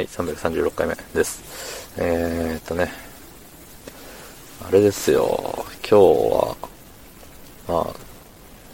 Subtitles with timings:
[0.00, 1.92] はい、336回目です。
[1.98, 2.90] えーっとね、
[4.66, 6.56] あれですよ、今日は、
[7.68, 7.94] まあ、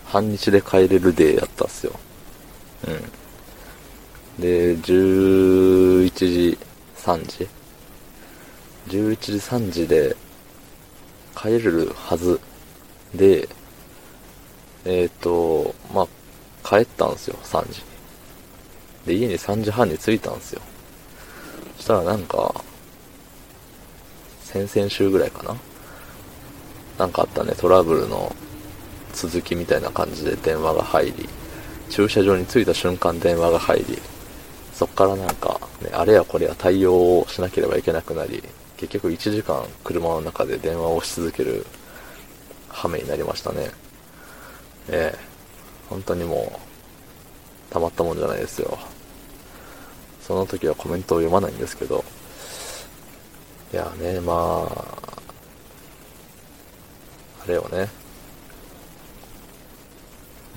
[0.05, 1.99] 半日で帰れるデーやったっすよ。
[2.87, 4.41] うん。
[4.41, 6.59] で、11時
[6.97, 7.49] 3時
[8.87, 10.15] ?11 時3時で
[11.37, 12.39] 帰れるはず
[13.17, 13.49] で、
[14.85, 16.07] えーっと、まあ、
[16.63, 17.83] 帰ったんすよ、3時。
[19.07, 20.63] で、家に3時半に着いたんですよ。
[21.77, 22.55] そしたらなんか、
[24.43, 25.57] 先々週ぐらいかな？
[26.99, 28.35] なんかあったね、トラブルの
[29.13, 31.29] 続きみたいな感じで電話が入り、
[31.91, 33.99] 駐車場に着いた瞬間電話が入り、
[34.73, 38.43] そっからなんか、ね、あれやこれや対応をしなければいけなくなり、
[38.77, 41.67] 結局1時間車の中で電話をし続ける
[42.69, 43.71] 羽目になりましたね。
[44.89, 45.19] ええ
[45.89, 46.61] 本当にも
[47.71, 48.79] う、たまったもんじゃないですよ。
[50.27, 52.05] その時はコメントを読まないんですけど、
[53.73, 54.99] いやね、まあ、
[57.45, 57.89] あれよね、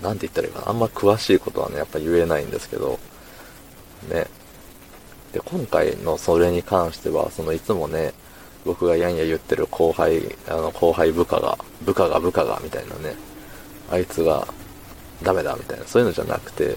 [0.01, 2.97] なんて言ったらいいかな、あんま詳しいことはね、やっぱ言えないんですけど、
[4.09, 4.25] ね。
[5.33, 8.13] で、今回のそれに関しては、そのいつもね、
[8.65, 13.15] 僕がやんや言ってる後輩、あの後輩部下が、部下が部下がみたいなね、
[13.91, 14.47] あいつが
[15.21, 16.75] ダメだみたいな、そういうのじゃなくて、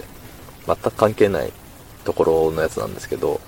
[0.67, 1.51] 全く関係ない
[2.03, 3.39] ところのやつなんですけど、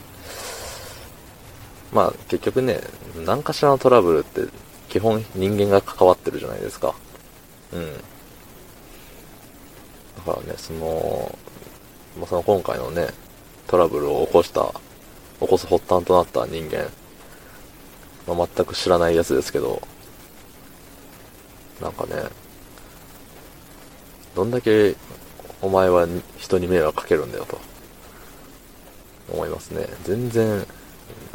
[1.94, 2.80] まあ結局ね、
[3.26, 4.42] 何かしらのトラブルって
[4.90, 6.96] 基本人間が関わってるじゃないですか。
[7.74, 7.94] うん。
[10.26, 11.38] だからね、その、
[12.18, 13.08] まあ、その今回のね、
[13.68, 14.74] トラブルを起こした、
[15.40, 16.90] 起こす発端となった人間、
[18.28, 19.82] まあ、全く知らないやつですけど、
[21.82, 22.24] なんかね、
[24.36, 24.96] どんだけ
[25.62, 27.58] お前は人に迷惑かけるんだよと
[29.32, 29.88] 思いますね。
[30.04, 30.66] 全然、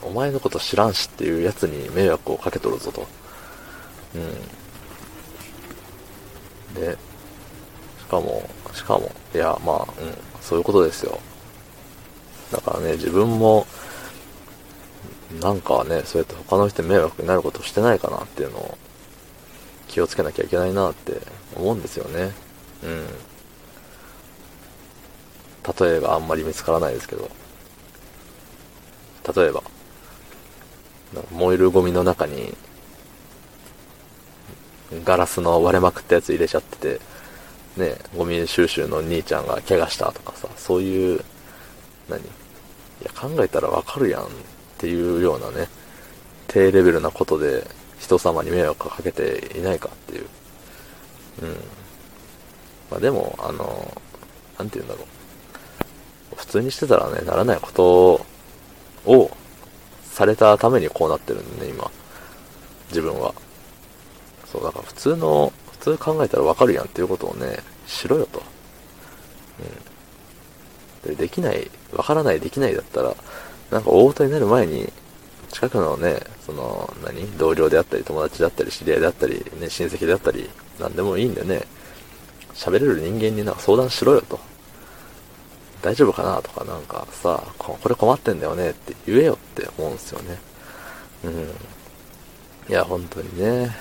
[0.02, 3.06] お前のこと知らんしっていうやつに迷惑をかけとるぞと。
[4.14, 4.33] うん。
[6.74, 6.96] で、
[7.98, 11.20] しかも、しかも、いや、まあ、うん、そういうことですよ。
[12.51, 13.67] だからね、自分も、
[15.40, 18.77] なんかね、そうやって他の人に迷惑になることしてないかなっていうのを
[19.86, 21.20] 気をつけなきゃいけないなって
[21.57, 22.33] 思うんですよね。
[22.83, 23.07] うん。
[25.86, 27.30] 例えがあんまり見つからないですけど。
[29.33, 29.63] 例えば、
[31.33, 32.57] 燃えるゴミの中に、
[35.05, 37.01] ガラスの割れまくったやつ入れちゃってて、
[37.77, 41.24] ね、ゴミ収集の兄ちゃんが怪我したとかさ、そういう、
[42.08, 42.20] 何？
[42.20, 42.24] い
[43.05, 44.27] や、考えたらわかるやんっ
[44.77, 45.69] ていうようなね、
[46.48, 47.64] 低レベルなことで
[47.98, 50.27] 人様に迷惑をかけていないかっていう。
[51.42, 51.48] うん。
[52.90, 53.96] まあでも、あの、
[54.58, 55.05] なんて言うんだろ
[56.33, 56.36] う。
[56.36, 58.27] 普通にしてたらね、ならないこと
[59.06, 59.30] を
[60.02, 61.90] されたためにこうなってるんでね、今。
[62.88, 63.33] 自分は。
[64.50, 68.42] そう、だから普通の、普通考えたらわかるやんっていうことをね、しろよと。
[71.06, 71.16] うん。
[71.16, 73.14] で、できない、わからない、できないだったら、
[73.70, 74.92] なんか大事になる前に、
[75.50, 77.27] 近くのね、その、何？
[77.39, 81.62] 同僚であったり、友達であったり、知り合いであったり、ね、親戚であったり、なんでもいいんでね、
[82.55, 84.39] 喋れる人間になんか相談しろよと。
[85.83, 90.39] 大丈夫かなとかなんかさ、これ困ってんだよねって言えよって思うんですよね。
[91.24, 91.33] うん。
[92.68, 93.74] いや、本当にね、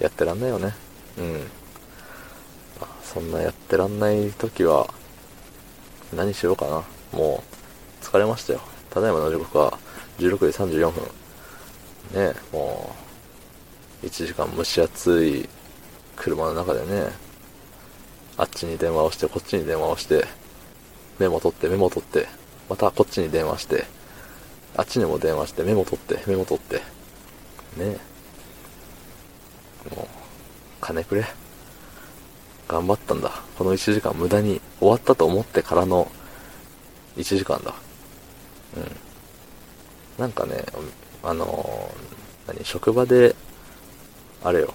[0.00, 0.74] やってらんないよね。
[1.18, 1.32] うん。
[2.80, 4.92] まあそんなやってらんない時は、
[6.14, 6.82] 何しようかな。
[7.12, 7.42] も
[8.02, 8.60] う、疲れましたよ。
[8.90, 9.78] ただいまの時刻は
[10.18, 10.38] 16
[10.68, 11.02] 時34分。
[12.12, 12.94] ねも
[14.02, 15.48] う、1時間蒸し暑い
[16.16, 17.10] 車の中でね、
[18.36, 20.26] あっちに電話をして、こっちに電話をして、
[21.18, 22.26] メモ取って、メモ取って、
[22.68, 23.84] またこっちに電話して、
[24.76, 26.82] あっちにも電話して、メモ取って、メモ取って、ね
[29.92, 30.06] えもう、
[30.80, 31.24] 金くれ。
[32.66, 33.30] 頑張ったんだ。
[33.58, 36.10] この1時間無駄に終わったと思ってからの
[37.16, 37.74] 1時間だ。
[38.76, 38.96] うん。
[40.18, 40.64] なんかね、
[41.22, 43.34] あのー何、職場で、
[44.42, 44.74] あれよ、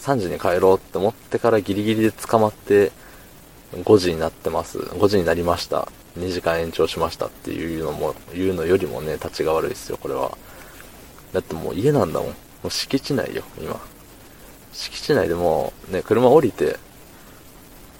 [0.00, 2.92] 3時に帰ろうって思ってからギリギリで捕まって、
[3.72, 4.78] 5時になってます。
[4.78, 5.88] 5時になりました。
[6.18, 10.36] 2時間延長しましたっていうのも、言うのよりもね、立ちが悪いですよ、これは。
[11.32, 12.28] だってもう家なんだもん。
[12.28, 12.34] も
[12.64, 13.78] う敷地内よ、今。
[14.72, 16.78] 敷地内でもう、ね、車降りて、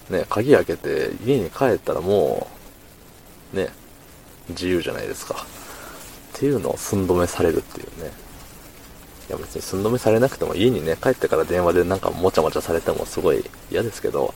[0.09, 2.49] ね、鍵開けて、家に帰ったらも
[3.53, 3.69] う、ね、
[4.49, 5.47] 自由じゃないですか。
[6.37, 8.11] っていうのを寸止めされるっていうね。
[9.29, 14.33] いや別に寸止めされなくても家にね、帰ってから電話でなんかもちゃもちゃされてもすごい嫌ですけど、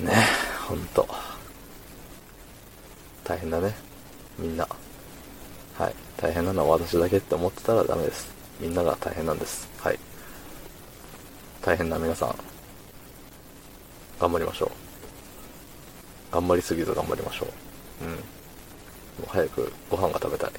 [0.00, 0.12] ね、
[0.66, 1.06] ほんと。
[3.22, 3.74] 大変だね。
[4.38, 4.66] みんな。
[5.78, 5.94] はい。
[6.16, 8.32] 大変なのは私だけって思ってたらダメです。
[8.60, 9.68] みんなが大変なんです。
[9.78, 9.98] はい。
[11.62, 12.36] 大変な皆さん、
[14.20, 14.70] 頑張りましょう。
[16.34, 17.46] 頑張りすぎず頑張りましょ
[18.02, 18.04] う。
[18.04, 18.10] うん。
[18.10, 18.18] も
[19.22, 20.50] う早くご飯が食べたい。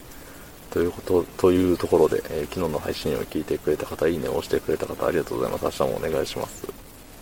[0.71, 5.65] ということ、というところで、えー、昨日の配信を聞いてくれた方、いいねを押してくれた方、ありがとうございます。
[5.65, 6.65] 明日もお願いします。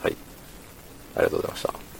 [0.02, 0.16] はい。
[1.16, 1.93] ありがとうございました。